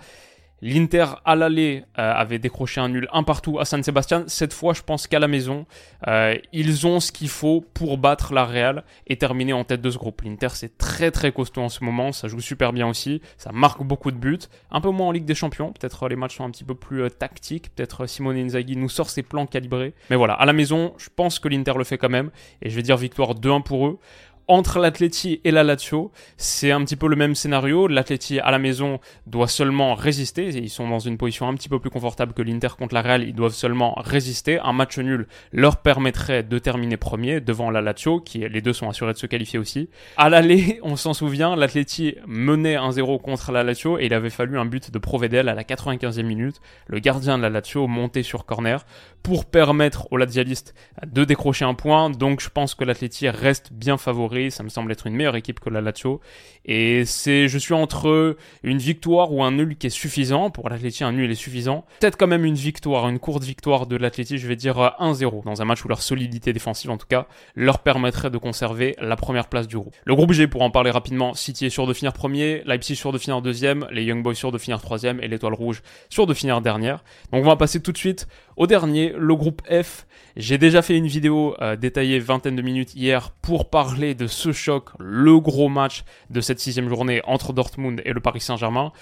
L'Inter 0.60 1.06
à 1.24 1.36
l'aller 1.36 1.84
euh, 1.98 2.12
avait 2.12 2.38
décroché 2.38 2.80
un 2.80 2.88
nul 2.88 3.08
un 3.12 3.22
partout 3.22 3.58
à 3.60 3.64
San 3.64 3.82
Sebastian. 3.82 4.24
Cette 4.26 4.52
fois, 4.52 4.74
je 4.74 4.82
pense 4.82 5.06
qu'à 5.06 5.18
la 5.18 5.28
maison, 5.28 5.66
euh, 6.08 6.34
ils 6.52 6.86
ont 6.86 6.98
ce 6.98 7.12
qu'il 7.12 7.28
faut 7.28 7.64
pour 7.74 7.96
battre 7.96 8.32
la 8.32 8.44
Real 8.44 8.84
et 9.06 9.16
terminer 9.16 9.52
en 9.52 9.62
tête 9.64 9.80
de 9.80 9.90
ce 9.90 9.98
groupe. 9.98 10.22
L'Inter, 10.22 10.48
c'est 10.54 10.76
très 10.76 11.10
très 11.10 11.30
costaud 11.30 11.62
en 11.62 11.68
ce 11.68 11.84
moment. 11.84 12.10
Ça 12.10 12.26
joue 12.26 12.40
super 12.40 12.72
bien 12.72 12.88
aussi. 12.88 13.22
Ça 13.36 13.52
marque 13.52 13.82
beaucoup 13.84 14.10
de 14.10 14.16
buts. 14.16 14.38
Un 14.70 14.80
peu 14.80 14.90
moins 14.90 15.08
en 15.08 15.12
Ligue 15.12 15.26
des 15.26 15.36
Champions. 15.36 15.72
Peut-être 15.72 16.08
les 16.08 16.16
matchs 16.16 16.36
sont 16.36 16.44
un 16.44 16.50
petit 16.50 16.64
peu 16.64 16.74
plus 16.74 17.02
euh, 17.02 17.08
tactiques. 17.08 17.74
Peut-être 17.74 18.06
Simone 18.06 18.36
Inzaghi 18.36 18.76
nous 18.76 18.88
sort 18.88 19.10
ses 19.10 19.22
plans 19.22 19.46
calibrés. 19.46 19.94
Mais 20.10 20.16
voilà, 20.16 20.34
à 20.34 20.44
la 20.44 20.52
maison, 20.52 20.94
je 20.98 21.08
pense 21.14 21.38
que 21.38 21.48
l'Inter 21.48 21.74
le 21.76 21.84
fait 21.84 21.98
quand 21.98 22.08
même. 22.08 22.30
Et 22.62 22.70
je 22.70 22.74
vais 22.74 22.82
dire 22.82 22.96
victoire 22.96 23.34
2-1 23.34 23.62
pour 23.62 23.86
eux 23.86 23.98
entre 24.48 24.78
l'Atleti 24.78 25.40
et 25.44 25.50
la 25.50 25.62
Lazio, 25.62 26.10
c'est 26.38 26.70
un 26.70 26.82
petit 26.82 26.96
peu 26.96 27.06
le 27.06 27.16
même 27.16 27.34
scénario. 27.34 27.86
L'Atleti 27.86 28.40
à 28.40 28.50
la 28.50 28.58
maison 28.58 28.98
doit 29.26 29.46
seulement 29.46 29.94
résister. 29.94 30.48
Ils 30.48 30.70
sont 30.70 30.88
dans 30.88 30.98
une 30.98 31.18
position 31.18 31.48
un 31.48 31.54
petit 31.54 31.68
peu 31.68 31.78
plus 31.78 31.90
confortable 31.90 32.32
que 32.32 32.40
l'Inter 32.40 32.68
contre 32.78 32.94
la 32.94 33.02
Real. 33.02 33.22
Ils 33.22 33.34
doivent 33.34 33.52
seulement 33.52 33.94
résister. 33.98 34.58
Un 34.60 34.72
match 34.72 34.98
nul 34.98 35.26
leur 35.52 35.82
permettrait 35.82 36.42
de 36.42 36.58
terminer 36.58 36.96
premier 36.96 37.42
devant 37.42 37.70
la 37.70 37.82
Lazio, 37.82 38.20
qui 38.20 38.38
les 38.38 38.62
deux 38.62 38.72
sont 38.72 38.88
assurés 38.88 39.12
de 39.12 39.18
se 39.18 39.26
qualifier 39.26 39.58
aussi. 39.58 39.90
À 40.16 40.30
l'aller, 40.30 40.80
on 40.82 40.96
s'en 40.96 41.12
souvient, 41.12 41.54
l'Atleti 41.54 42.14
menait 42.26 42.76
1-0 42.76 43.20
contre 43.20 43.52
la 43.52 43.62
Lazio 43.62 43.98
et 43.98 44.06
il 44.06 44.14
avait 44.14 44.30
fallu 44.30 44.58
un 44.58 44.64
but 44.64 44.90
de 44.90 44.98
Provedel 44.98 45.50
à 45.50 45.54
la 45.54 45.62
95e 45.62 46.22
minute. 46.22 46.60
Le 46.86 47.00
gardien 47.00 47.36
de 47.36 47.42
la 47.42 47.50
Lazio 47.50 47.86
montait 47.86 48.22
sur 48.22 48.46
corner 48.46 48.86
pour 49.22 49.44
permettre 49.44 50.08
aux 50.10 50.16
Lazialistes 50.16 50.74
de 51.06 51.24
décrocher 51.24 51.66
un 51.66 51.74
point. 51.74 52.08
Donc 52.08 52.40
je 52.40 52.48
pense 52.48 52.74
que 52.74 52.84
l'Atleti 52.84 53.28
reste 53.28 53.72
bien 53.72 53.98
favori 53.98 54.37
ça 54.50 54.62
me 54.62 54.68
semble 54.68 54.92
être 54.92 55.06
une 55.06 55.14
meilleure 55.14 55.36
équipe 55.36 55.60
que 55.60 55.70
la 55.70 55.80
Lazio. 55.80 56.20
Et 56.64 57.04
c'est, 57.04 57.48
je 57.48 57.58
suis 57.58 57.74
entre 57.74 58.36
une 58.62 58.78
victoire 58.78 59.32
ou 59.32 59.42
un 59.42 59.52
nul 59.52 59.76
qui 59.76 59.88
est 59.88 59.90
suffisant. 59.90 60.50
Pour 60.50 60.68
l'Atleti, 60.68 61.04
un 61.04 61.12
nul 61.12 61.30
est 61.30 61.34
suffisant. 61.34 61.84
Peut-être 62.00 62.16
quand 62.16 62.26
même 62.26 62.44
une 62.44 62.54
victoire, 62.54 63.08
une 63.08 63.18
courte 63.18 63.44
victoire 63.44 63.86
de 63.86 63.96
l'Atleti, 63.96 64.38
je 64.38 64.46
vais 64.46 64.56
dire 64.56 64.76
1-0. 65.00 65.38
Euh, 65.38 65.42
dans 65.44 65.62
un 65.62 65.64
match 65.64 65.84
où 65.84 65.88
leur 65.88 66.02
solidité 66.02 66.52
défensive, 66.52 66.90
en 66.90 66.98
tout 66.98 67.06
cas, 67.06 67.26
leur 67.54 67.80
permettrait 67.80 68.30
de 68.30 68.38
conserver 68.38 68.94
la 69.00 69.16
première 69.16 69.48
place 69.48 69.66
du 69.66 69.76
groupe. 69.76 69.94
Le 70.04 70.14
groupe 70.14 70.32
G, 70.32 70.46
pour 70.46 70.62
en 70.62 70.70
parler 70.70 70.90
rapidement, 70.90 71.34
City 71.34 71.66
est 71.66 71.70
sûr 71.70 71.86
de 71.86 71.92
finir 71.92 72.12
premier, 72.12 72.62
Leipzig 72.66 72.96
sûr 72.96 73.12
de 73.12 73.18
finir 73.18 73.42
deuxième, 73.42 73.86
les 73.90 74.04
Young 74.04 74.22
Boys 74.22 74.34
sûr 74.34 74.52
de 74.52 74.58
finir 74.58 74.80
troisième 74.80 75.20
et 75.20 75.28
l'Étoile 75.28 75.54
Rouge 75.54 75.82
sûr 76.08 76.26
de 76.26 76.34
finir 76.34 76.60
dernière. 76.60 77.04
Donc 77.32 77.44
on 77.44 77.48
va 77.48 77.56
passer 77.56 77.80
tout 77.80 77.92
de 77.92 77.98
suite 77.98 78.28
au 78.56 78.66
dernier, 78.66 79.14
le 79.16 79.36
groupe 79.36 79.62
F. 79.70 80.06
J'ai 80.36 80.58
déjà 80.58 80.82
fait 80.82 80.96
une 80.96 81.06
vidéo 81.06 81.56
euh, 81.60 81.76
détaillée 81.76 82.18
vingtaine 82.18 82.56
de 82.56 82.62
minutes 82.62 82.94
hier 82.94 83.30
pour 83.30 83.70
parler 83.70 84.14
de 84.14 84.26
ce 84.28 84.52
choc, 84.52 84.90
le 84.98 85.40
gros 85.40 85.68
match 85.68 86.04
de 86.30 86.40
cette 86.40 86.60
sixième 86.60 86.88
journée 86.88 87.20
entre 87.24 87.52
Dortmund 87.52 88.00
et 88.04 88.12
le 88.12 88.20
Paris 88.20 88.40
Saint-Germain. 88.40 88.92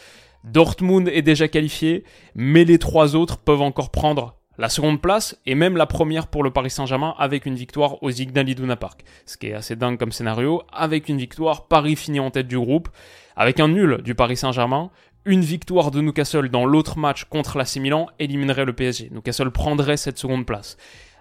Dortmund 0.45 1.09
est 1.09 1.23
déjà 1.23 1.49
qualifié, 1.49 2.05
mais 2.35 2.65
les 2.65 2.79
trois 2.79 3.17
autres 3.17 3.39
peuvent 3.39 3.63
encore 3.63 3.91
prendre 3.91 4.37
la 4.59 4.69
seconde 4.69 5.03
place 5.03 5.39
et 5.45 5.55
même 5.55 5.77
la 5.77 5.87
première 5.87 6.29
pour 6.29 6.43
le 6.43 6.51
Paris 6.51 6.71
Saint-Germain 6.71 7.15
avec 7.19 7.47
une 7.47 7.57
victoire 7.57 8.03
au 8.03 8.11
Signal 8.11 8.49
Iduna 8.49 8.77
Park. 8.77 9.05
Ce 9.27 9.37
qui 9.37 9.49
est 9.49 9.55
assez 9.55 9.77
dingue 9.77 9.99
comme 9.99 10.13
scénario. 10.13 10.63
Avec 10.73 11.09
une 11.09 11.19
victoire, 11.19 11.67
Paris 11.69 11.97
finit 11.97 12.21
en 12.21 12.31
tête 12.31 12.49
du 12.49 12.59
groupe. 12.59 12.89
Avec 13.37 13.61
un 13.61 13.69
nul 13.69 14.01
du 14.03 14.15
Paris 14.15 14.37
Saint-Germain, 14.37 14.91
une 15.27 15.43
victoire 15.43 15.91
de 15.91 16.01
Newcastle 16.01 16.49
dans 16.49 16.65
l'autre 16.65 16.99
match 16.99 17.25
contre 17.25 17.59
l'AC 17.59 17.77
Milan 17.77 18.09
éliminerait 18.19 18.65
le 18.65 18.73
PSG. 18.73 19.11
Newcastle 19.11 19.51
prendrait 19.51 19.97
cette 19.97 20.19
seconde 20.19 20.47
place. 20.47 20.77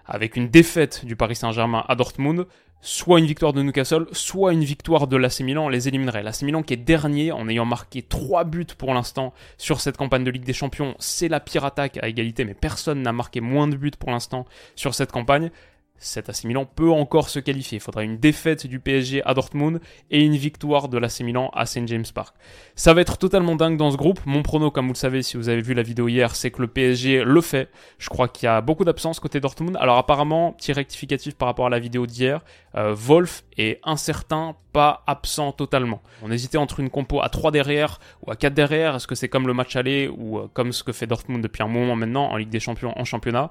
Avec 0.06 0.36
une 0.36 0.48
défaite 0.48 1.04
du 1.04 1.16
Paris 1.16 1.36
Saint-Germain 1.36 1.84
à 1.88 1.96
Dortmund, 1.96 2.46
soit 2.80 3.18
une 3.18 3.26
victoire 3.26 3.52
de 3.52 3.62
Newcastle, 3.62 4.06
soit 4.12 4.52
une 4.52 4.62
victoire 4.62 5.08
de 5.08 5.16
l'AC 5.16 5.40
Milan 5.40 5.68
les 5.68 5.88
éliminerait. 5.88 6.22
L'AC 6.22 6.44
qui 6.64 6.74
est 6.74 6.76
dernier 6.76 7.32
en 7.32 7.48
ayant 7.48 7.64
marqué 7.64 8.02
3 8.02 8.44
buts 8.44 8.66
pour 8.78 8.94
l'instant 8.94 9.34
sur 9.58 9.80
cette 9.80 9.96
campagne 9.96 10.24
de 10.24 10.30
Ligue 10.30 10.44
des 10.44 10.52
Champions, 10.52 10.94
c'est 10.98 11.28
la 11.28 11.40
pire 11.40 11.64
attaque 11.64 11.98
à 12.02 12.08
égalité, 12.08 12.44
mais 12.44 12.54
personne 12.54 13.02
n'a 13.02 13.12
marqué 13.12 13.40
moins 13.40 13.66
de 13.66 13.76
buts 13.76 13.90
pour 13.98 14.10
l'instant 14.10 14.44
sur 14.76 14.94
cette 14.94 15.10
campagne 15.10 15.50
cet 15.98 16.28
AC 16.28 16.46
peut 16.74 16.90
encore 16.90 17.28
se 17.28 17.38
qualifier. 17.38 17.78
Il 17.78 17.80
faudra 17.80 18.02
une 18.02 18.18
défaite 18.18 18.66
du 18.66 18.80
PSG 18.80 19.22
à 19.24 19.34
Dortmund 19.34 19.80
et 20.10 20.22
une 20.24 20.36
victoire 20.36 20.88
de 20.88 20.98
l'AC 20.98 21.20
Milan 21.20 21.50
à 21.54 21.66
St 21.66 21.86
James 21.86 22.04
Park. 22.14 22.34
Ça 22.74 22.94
va 22.94 23.00
être 23.00 23.18
totalement 23.18 23.56
dingue 23.56 23.76
dans 23.76 23.90
ce 23.90 23.96
groupe. 23.96 24.20
Mon 24.26 24.42
prono, 24.42 24.70
comme 24.70 24.86
vous 24.86 24.92
le 24.92 24.98
savez, 24.98 25.22
si 25.22 25.36
vous 25.36 25.48
avez 25.48 25.62
vu 25.62 25.74
la 25.74 25.82
vidéo 25.82 26.08
hier, 26.08 26.36
c'est 26.36 26.50
que 26.50 26.60
le 26.60 26.68
PSG 26.68 27.24
le 27.24 27.40
fait. 27.40 27.70
Je 27.98 28.08
crois 28.08 28.28
qu'il 28.28 28.46
y 28.46 28.48
a 28.48 28.60
beaucoup 28.60 28.84
d'absence 28.84 29.20
côté 29.20 29.40
Dortmund. 29.40 29.76
Alors 29.80 29.96
apparemment, 29.96 30.52
petit 30.52 30.72
rectificatif 30.72 31.34
par 31.34 31.48
rapport 31.48 31.66
à 31.66 31.70
la 31.70 31.78
vidéo 31.78 32.06
d'hier, 32.06 32.42
euh, 32.76 32.94
Wolf 32.94 33.44
est 33.56 33.80
incertain, 33.84 34.54
pas 34.72 35.02
absent 35.06 35.52
totalement. 35.52 36.02
On 36.22 36.30
hésitait 36.30 36.58
entre 36.58 36.80
une 36.80 36.90
compo 36.90 37.20
à 37.22 37.28
3 37.28 37.50
derrière 37.50 37.98
ou 38.22 38.30
à 38.30 38.36
4 38.36 38.54
derrière. 38.54 38.96
Est-ce 38.96 39.06
que 39.06 39.14
c'est 39.14 39.28
comme 39.28 39.46
le 39.46 39.54
match 39.54 39.76
aller 39.76 40.08
ou 40.08 40.38
euh, 40.38 40.48
comme 40.52 40.72
ce 40.72 40.84
que 40.84 40.92
fait 40.92 41.06
Dortmund 41.06 41.42
depuis 41.42 41.62
un 41.62 41.68
moment 41.68 41.96
maintenant 41.96 42.26
en 42.30 42.36
Ligue 42.36 42.50
des 42.50 42.60
Champions, 42.60 42.92
en 42.96 43.04
championnat? 43.04 43.50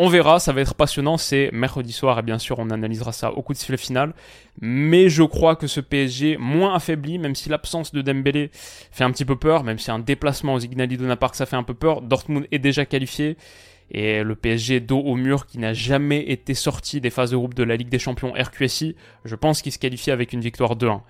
On 0.00 0.08
verra, 0.08 0.38
ça 0.38 0.52
va 0.52 0.60
être 0.60 0.76
passionnant, 0.76 1.16
c'est 1.16 1.50
mercredi 1.52 1.92
soir 1.92 2.20
et 2.20 2.22
bien 2.22 2.38
sûr 2.38 2.60
on 2.60 2.70
analysera 2.70 3.10
ça 3.10 3.32
au 3.32 3.42
coup 3.42 3.52
de 3.52 3.58
sifflet 3.58 3.76
final. 3.76 4.14
Mais 4.60 5.08
je 5.08 5.24
crois 5.24 5.56
que 5.56 5.66
ce 5.66 5.80
PSG 5.80 6.36
moins 6.38 6.74
affaibli, 6.74 7.18
même 7.18 7.34
si 7.34 7.48
l'absence 7.48 7.92
de 7.92 8.00
Dembélé 8.00 8.50
fait 8.92 9.02
un 9.02 9.10
petit 9.10 9.24
peu 9.24 9.34
peur, 9.34 9.64
même 9.64 9.78
si 9.80 9.90
un 9.90 9.98
déplacement 9.98 10.54
aux 10.54 10.60
Ignali 10.60 10.96
Dona 10.96 11.16
Park 11.16 11.34
ça 11.34 11.46
fait 11.46 11.56
un 11.56 11.64
peu 11.64 11.74
peur, 11.74 12.00
Dortmund 12.00 12.46
est 12.52 12.60
déjà 12.60 12.86
qualifié. 12.86 13.36
Et 13.90 14.22
le 14.22 14.36
PSG 14.36 14.80
dos 14.80 15.00
au 15.00 15.16
mur 15.16 15.46
qui 15.46 15.58
n'a 15.58 15.72
jamais 15.72 16.30
été 16.30 16.54
sorti 16.54 17.00
des 17.00 17.10
phases 17.10 17.32
de 17.32 17.36
groupe 17.36 17.54
de 17.54 17.64
la 17.64 17.74
Ligue 17.74 17.88
des 17.88 17.98
Champions 17.98 18.34
RQSI, 18.38 18.94
je 19.24 19.34
pense 19.34 19.62
qu'il 19.62 19.72
se 19.72 19.78
qualifie 19.78 20.12
avec 20.12 20.32
une 20.32 20.40
victoire 20.40 20.76
2-1. 20.76 21.00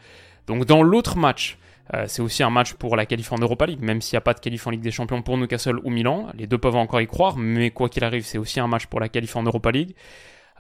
Donc 0.47 0.64
dans 0.64 0.83
l'autre 0.83 1.18
match, 1.18 1.59
euh, 1.95 2.04
c'est 2.07 2.23
aussi 2.23 2.42
un 2.42 2.50
match 2.50 2.75
pour 2.75 2.97
la 2.97 3.07
qualif 3.07 3.33
Europa 3.33 3.66
League, 3.66 3.80
même 3.80 4.00
s'il 4.00 4.16
n'y 4.16 4.18
a 4.18 4.23
pas 4.23 4.35
de 4.35 4.40
qualif 4.40 4.66
en 4.66 4.71
Ligue 4.71 4.83
des 4.83 4.90
Champions 4.90 5.23
pour 5.23 5.38
Newcastle 5.38 5.78
ou 5.85 5.90
Milan. 5.90 6.28
Les 6.35 6.47
deux 6.47 6.59
peuvent 6.59 6.76
encore 6.76 7.00
y 7.00 7.07
croire, 7.07 7.37
mais 7.37 7.71
quoi 7.71 7.88
qu'il 7.88 8.04
arrive, 8.04 8.25
c'est 8.25 8.38
aussi 8.38 8.61
un 8.61 8.66
match 8.66 8.87
pour 8.87 9.00
la 9.00 9.09
qualif 9.09 9.37
Europa 9.37 9.71
League. 9.71 9.95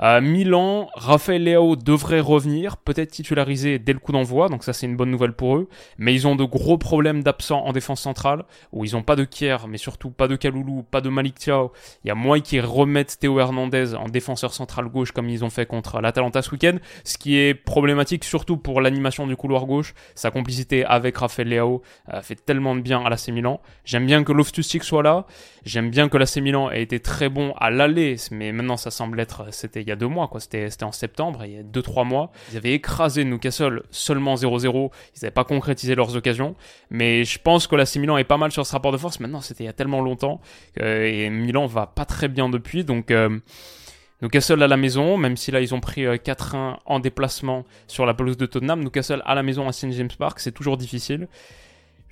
Milan, 0.00 0.88
Raphaël 0.94 1.42
Leao 1.42 1.74
devrait 1.74 2.20
revenir, 2.20 2.76
peut-être 2.76 3.10
titularisé 3.10 3.80
dès 3.80 3.92
le 3.92 3.98
coup 3.98 4.12
d'envoi, 4.12 4.48
donc 4.48 4.62
ça 4.62 4.72
c'est 4.72 4.86
une 4.86 4.96
bonne 4.96 5.10
nouvelle 5.10 5.32
pour 5.32 5.56
eux. 5.56 5.68
Mais 5.98 6.14
ils 6.14 6.26
ont 6.28 6.36
de 6.36 6.44
gros 6.44 6.78
problèmes 6.78 7.22
d'absents 7.22 7.64
en 7.64 7.72
défense 7.72 8.02
centrale, 8.02 8.44
où 8.72 8.84
ils 8.84 8.92
n'ont 8.92 9.02
pas 9.02 9.16
de 9.16 9.24
Kier, 9.24 9.56
mais 9.68 9.78
surtout 9.78 10.10
pas 10.10 10.28
de 10.28 10.36
Kaloulou, 10.36 10.84
pas 10.84 11.00
de 11.00 11.08
Malik 11.08 11.34
Thiao. 11.36 11.72
Il 12.04 12.08
y 12.08 12.10
a 12.10 12.14
moyen 12.14 12.42
qu'ils 12.42 12.64
remettent 12.64 13.18
Théo 13.18 13.40
Hernandez 13.40 13.94
en 13.94 14.08
défenseur 14.08 14.54
central 14.54 14.86
gauche 14.86 15.10
comme 15.10 15.28
ils 15.28 15.44
ont 15.44 15.50
fait 15.50 15.66
contre 15.66 16.00
l'Atalanta 16.00 16.42
ce 16.42 16.52
week-end, 16.52 16.76
ce 17.04 17.18
qui 17.18 17.36
est 17.36 17.54
problématique 17.54 18.22
surtout 18.22 18.56
pour 18.56 18.80
l'animation 18.80 19.26
du 19.26 19.34
couloir 19.34 19.66
gauche. 19.66 19.94
Sa 20.14 20.30
complicité 20.30 20.84
avec 20.84 21.16
Raphaël 21.16 21.48
Leao 21.48 21.82
euh, 22.12 22.22
fait 22.22 22.36
tellement 22.36 22.76
de 22.76 22.80
bien 22.80 23.04
à 23.04 23.10
l'AC 23.10 23.28
Milan. 23.28 23.60
J'aime 23.84 24.06
bien 24.06 24.22
que 24.22 24.32
loftus 24.32 24.68
soit 24.82 25.02
là, 25.02 25.26
j'aime 25.64 25.90
bien 25.90 26.08
que 26.08 26.16
l'AC 26.16 26.36
Milan 26.36 26.70
ait 26.70 26.82
été 26.82 27.00
très 27.00 27.28
bon 27.28 27.52
à 27.58 27.70
l'aller, 27.70 28.16
mais 28.30 28.52
maintenant 28.52 28.76
ça 28.76 28.90
semble 28.90 29.18
être, 29.18 29.46
c'était 29.50 29.84
il 29.88 29.90
y 29.90 29.92
a 29.92 29.96
deux 29.96 30.06
mois, 30.06 30.28
quoi. 30.28 30.40
C'était, 30.40 30.68
en 30.82 30.92
septembre, 30.92 31.44
il 31.44 31.52
y 31.52 31.58
a 31.58 31.62
deux, 31.62 31.82
trois 31.82 32.04
mois. 32.04 32.30
Ils 32.52 32.58
avaient 32.58 32.72
écrasé 32.72 33.24
Newcastle 33.24 33.82
seulement 33.90 34.34
0-0. 34.34 34.90
Ils 35.16 35.18
n'avaient 35.22 35.30
pas 35.30 35.44
concrétisé 35.44 35.94
leurs 35.94 36.14
occasions. 36.14 36.54
Mais 36.90 37.24
je 37.24 37.38
pense 37.38 37.66
que 37.66 37.74
la 37.76 37.84
Milan 37.96 38.18
est 38.18 38.24
pas 38.24 38.36
mal 38.36 38.52
sur 38.52 38.66
ce 38.66 38.72
rapport 38.72 38.92
de 38.92 38.98
force. 38.98 39.18
Maintenant, 39.20 39.40
c'était 39.40 39.64
il 39.64 39.66
y 39.66 39.70
a 39.70 39.72
tellement 39.72 40.00
longtemps. 40.00 40.40
Euh, 40.80 41.04
et 41.04 41.30
Milan 41.30 41.66
va 41.66 41.86
pas 41.86 42.04
très 42.04 42.28
bien 42.28 42.48
depuis. 42.48 42.84
Donc, 42.84 43.10
euh, 43.10 43.38
Newcastle 44.20 44.62
à 44.62 44.68
la 44.68 44.76
maison, 44.76 45.16
même 45.16 45.36
si 45.36 45.50
là 45.50 45.60
ils 45.60 45.74
ont 45.74 45.80
pris 45.80 46.02
4-1 46.02 46.56
euh, 46.56 46.72
en 46.86 47.00
déplacement 47.00 47.64
sur 47.86 48.04
la 48.04 48.14
pelouse 48.14 48.36
de 48.36 48.46
Tottenham. 48.46 48.82
Newcastle 48.82 49.22
à 49.24 49.34
la 49.34 49.42
maison 49.42 49.68
à 49.68 49.72
St 49.72 49.92
James 49.92 50.10
Park, 50.18 50.40
c'est 50.40 50.52
toujours 50.52 50.76
difficile. 50.76 51.28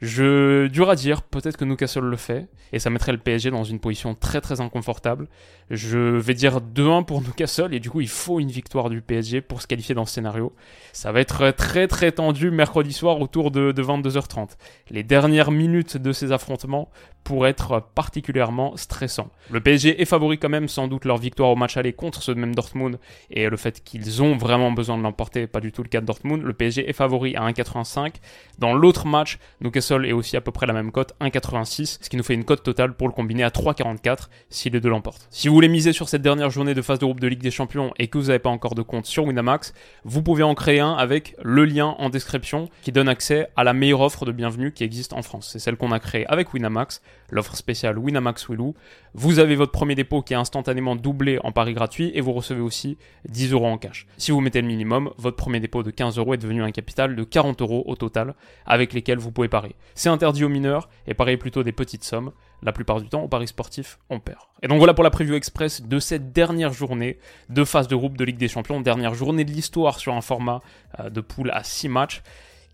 Je 0.03 0.67
dur 0.67 0.91
à 0.91 0.95
dire, 0.95 1.23
peut-être 1.23 1.57
que 1.57 1.65
Newcastle 1.65 2.05
le 2.05 2.17
fait, 2.17 2.49
et 2.73 2.79
ça 2.79 2.91
mettrait 2.91 3.13
le 3.13 3.19
PSG 3.19 3.51
dans 3.51 3.65
une 3.65 3.81
position 3.81 4.15
très 4.15 4.41
très 4.41 4.61
inconfortable. 4.61 5.27
Je 5.71 5.99
vais 5.99 6.35
dire 6.35 6.61
2-1 6.61 7.05
pour 7.05 7.23
Newcastle, 7.23 7.73
et 7.73 7.81
du 7.81 7.89
coup 7.89 8.03
il 8.03 8.09
faut 8.09 8.39
une 8.39 8.51
victoire 8.51 8.91
du 8.91 9.01
PSG 9.01 9.41
pour 9.41 9.63
se 9.63 9.67
qualifier 9.67 9.95
dans 9.95 10.05
ce 10.05 10.15
scénario. 10.15 10.55
Ça 10.93 11.13
va 11.13 11.21
être 11.21 11.51
très 11.53 11.89
très 11.89 12.13
tendu 12.13 12.51
mercredi 12.51 12.93
soir 12.93 13.21
autour 13.21 13.51
de, 13.51 13.73
22h30. 13.73 14.51
Les 14.91 15.03
dernières 15.03 15.51
minutes 15.51 15.97
de 15.97 16.13
ces 16.13 16.31
affrontements 16.31 16.91
pourraient 17.25 17.51
être 17.51 17.83
particulièrement 17.95 18.77
stressants. 18.77 19.31
Le 19.51 19.61
PSG 19.61 20.01
est 20.01 20.05
favori 20.05 20.39
quand 20.39 20.49
même, 20.49 20.69
sans 20.69 20.89
doute 20.89 21.05
leur 21.05 21.17
victoire 21.17 21.51
au 21.51 21.57
match 21.57 21.77
aller 21.77 21.93
contre 21.93 22.23
ce 22.23 22.33
même 22.33 22.55
Dortmund, 22.55 22.99
et 23.31 23.49
le 23.49 23.57
fait 23.57 23.83
qu'ils 23.83 24.23
ont 24.23 24.37
vraiment 24.37 24.73
besoin 24.73 24.99
de 24.99 25.03
l'emporter, 25.03 25.47
pas 25.47 25.61
du 25.61 25.73
tout 25.73 25.83
le 25.83 25.89
cas 25.89 26.01
de 26.01 26.07
Dortmund. 26.07 26.43
Le 26.43 26.53
PSG 26.53 26.89
est 26.89 26.93
favori 26.93 27.35
à 27.35 27.49
1,85. 27.49 28.15
Dans 28.59 28.75
l'autre 28.75 29.07
match, 29.07 29.39
Newcastle 29.61 29.86
est 29.91 30.13
aussi 30.13 30.37
à 30.37 30.41
peu 30.41 30.51
près 30.51 30.67
la 30.67 30.73
même 30.73 30.93
cote, 30.93 31.15
1,86, 31.21 31.99
ce 32.01 32.09
qui 32.09 32.17
nous 32.17 32.23
fait 32.23 32.35
une 32.35 32.45
cote 32.45 32.63
totale 32.63 32.95
pour 32.95 33.09
le 33.09 33.13
combiner 33.13 33.45
à 33.45 33.49
3,44 33.49 34.29
si 34.51 34.71
les 34.71 34.81
deux 34.81 34.89
l'emportent. 34.89 35.27
Si 35.31 35.49
vous 35.49 35.55
voulez 35.55 35.69
miser 35.69 35.93
sur 35.93 36.09
cette 36.09 36.23
dernière 36.23 36.51
journée 36.51 36.75
de 36.75 36.83
phase 36.83 36.99
de 36.99 37.05
groupe 37.05 37.21
de 37.21 37.27
Ligue 37.27 37.43
des 37.43 37.51
Champions 37.51 37.93
et 37.99 38.09
que 38.09 38.19
vous 38.19 38.27
n'avez 38.27 38.39
pas 38.39 38.51
encore 38.51 38.75
de 38.75 38.83
compte 38.83 39.07
sur 39.07 39.25
Winamax, 39.25 39.75
vous 40.05 40.23
pouvez 40.23 40.43
en 40.43 40.55
créer 40.55 40.81
un 40.81 40.95
avec 40.95 41.37
le 41.43 41.65
lien 41.65 41.95
en 41.99 42.11
description 42.11 42.69
qui 42.83 42.93
donne 42.93 43.09
accès 43.09 43.49
à 43.57 43.65
la 43.65 43.73
meilleure 43.73 44.01
offre 44.01 44.25
de 44.25 44.33
bienvenue 44.33 44.73
qui 44.73 44.85
existe 44.85 45.13
en 45.13 45.23
France. 45.23 45.49
C'est 45.53 45.59
celle 45.59 45.77
qu'on 45.77 45.93
a 45.93 45.99
créée 45.99 46.27
avec 46.27 46.53
Winamax, 46.53 47.01
l'offre 47.31 47.57
spéciale 47.57 47.99
Winamax 47.99 48.49
Willou. 48.49 48.75
Vous 49.15 49.39
avez 49.39 49.57
votre 49.57 49.73
premier 49.73 49.95
dépôt 49.95 50.23
qui 50.23 50.35
est 50.35 50.37
instantanément 50.37 50.97
doublé 50.97 51.39
en 51.43 51.53
pari 51.53 51.75
gratuit 51.75 52.11
et 52.15 52.21
vous 52.21 52.33
recevez 52.33 52.61
aussi 52.61 52.99
10 53.29 53.53
euros 53.53 53.67
en 53.67 53.79
cash. 53.79 54.07
Si 54.19 54.31
vous 54.31 54.41
mettez 54.41 54.61
le 54.61 54.67
minimum, 54.67 55.11
votre 55.19 55.37
premier 55.37 55.61
dépôt 55.61 55.83
de 55.83 55.91
15 55.91 56.19
euros 56.19 56.35
est 56.35 56.39
devenu 56.39 56.63
un 56.63 56.71
capital 56.71 57.17
de 57.17 57.25
40 57.25 57.63
euros 57.63 57.85
au 57.87 57.97
total 57.97 58.35
avec 58.67 58.93
lesquels 58.93 59.19
vous 59.19 59.33
pouvez 59.33 59.49
parier. 59.49 59.75
C'est 59.95 60.09
interdit 60.09 60.45
aux 60.45 60.49
mineurs 60.49 60.89
et 61.07 61.15
pareil 61.15 61.37
plutôt 61.37 61.63
des 61.63 61.73
petites 61.73 62.05
sommes. 62.05 62.33
La 62.63 62.73
plupart 62.73 63.01
du 63.01 63.09
temps, 63.09 63.23
au 63.23 63.29
paris 63.29 63.49
sportif, 63.49 63.99
on 64.09 64.19
perd. 64.19 64.39
Et 64.63 64.69
donc 64.69 64.79
voilà 64.79 64.95
pour 64.95 65.05
la 65.05 65.11
preview 65.11 65.35
express 65.35 65.83
de 65.83 65.99
cette 65.99 66.33
dernière 66.33 66.73
journée 66.73 67.19
de 67.51 67.65
phase 67.65 67.87
de 67.87 67.95
groupe 67.95 68.17
de 68.17 68.25
Ligue 68.25 68.39
des 68.39 68.49
Champions, 68.49 68.81
dernière 68.81 69.15
journée 69.15 69.45
de 69.45 69.51
l'histoire 69.51 69.99
sur 69.99 70.15
un 70.15 70.23
format 70.23 70.63
euh, 71.01 71.11
de 71.11 71.21
poule 71.21 71.51
à 71.51 71.63
6 71.63 71.89
matchs. 71.89 72.23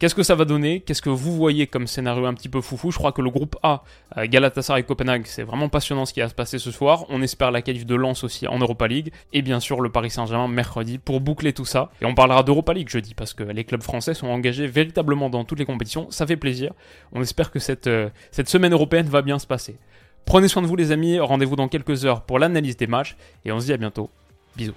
Qu'est-ce 0.03 0.17
que 0.17 0.25
ça 0.25 0.35
va 0.35 0.45
donner? 0.45 0.81
Qu'est-ce 0.81 1.01
que 1.01 1.11
vous 1.11 1.37
voyez 1.37 1.69
comme 1.69 1.87
scénario 1.87 2.27
un 2.27 2.35
petit 2.35 2.49
peu 2.49 2.61
foufou? 2.61 2.91
Je 2.91 2.99
crois 2.99 3.13
que 3.13 3.23
le 3.23 3.31
groupe 3.31 3.57
A, 3.63 3.85
euh, 4.17 4.27
Galatasaray 4.27 4.83
Copenhague, 4.83 5.27
c'est 5.27 5.45
vraiment 5.45 5.69
passionnant 5.69 6.07
ce 6.07 6.13
qui 6.13 6.19
va 6.19 6.29
se 6.29 6.35
passer 6.35 6.59
ce 6.59 6.73
soir. 6.73 7.05
On 7.09 7.23
espère 7.23 7.53
la 7.53 7.63
qualif 7.63 7.87
de 7.87 7.95
Lens 7.95 8.25
aussi 8.25 8.49
en 8.49 8.59
Europa 8.59 8.89
League. 8.89 9.13
Et 9.33 9.43
bien 9.43 9.61
sûr 9.61 9.81
le 9.81 9.91
Paris 9.91 10.11
Saint-Germain 10.11 10.49
mercredi 10.49 10.99
pour 10.99 11.21
boucler 11.21 11.53
tout 11.53 11.65
ça. 11.65 11.93
Et 12.01 12.05
on 12.05 12.17
parlera 12.17 12.43
d'Europa 12.43 12.75
League 12.75 12.89
jeudi 12.89 13.15
parce 13.15 13.33
que 13.33 13.45
les 13.45 13.63
clubs 13.63 13.85
français 13.85 14.13
sont 14.13 14.27
engagés 14.27 14.67
véritablement 14.67 15.31
dans 15.31 15.45
toutes 15.45 15.61
les 15.61 15.67
compétitions. 15.67 16.11
Ça 16.11 16.27
fait 16.27 16.37
plaisir. 16.37 16.73
On 17.13 17.23
espère 17.23 17.53
que 17.53 17.61
cette, 17.61 17.87
euh, 17.87 18.09
cette 18.33 18.49
semaine 18.49 18.73
européenne 18.73 19.07
va 19.07 19.23
bien 19.23 19.39
se 19.39 19.47
passer. 19.47 19.77
Prenez 20.25 20.49
soin 20.49 20.63
de 20.63 20.67
vous 20.67 20.75
les 20.75 20.91
amis, 20.91 21.21
rendez-vous 21.21 21.55
dans 21.55 21.69
quelques 21.69 22.07
heures 22.07 22.23
pour 22.23 22.41
l'analyse 22.41 22.77
des 22.77 22.89
matchs 22.89 23.17
et 23.45 23.53
on 23.53 23.61
se 23.61 23.67
dit 23.67 23.73
à 23.73 23.77
bientôt. 23.77 24.11
Bisous. 24.57 24.75